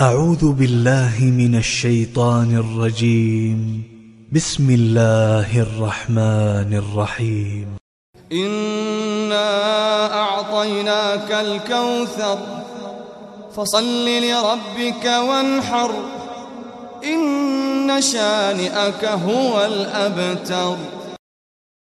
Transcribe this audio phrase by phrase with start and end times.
[0.00, 3.82] أعوذ بالله من الشيطان الرجيم.
[4.32, 7.66] بسم الله الرحمن الرحيم.
[8.32, 9.50] إنا
[10.14, 12.38] أعطيناك الكوثر
[13.56, 15.90] فصل لربك وانحر
[17.04, 20.76] إن شانئك هو الأبتر.